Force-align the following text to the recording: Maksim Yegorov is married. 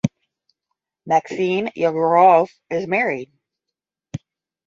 Maksim 1.07 1.71
Yegorov 1.75 2.49
is 2.71 2.87
married. 2.87 3.31